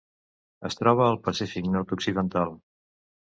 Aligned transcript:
Es 0.69 0.77
troba 0.79 1.03
al 1.07 1.19
Pacífic 1.27 1.67
nord-occidental: 1.75 2.57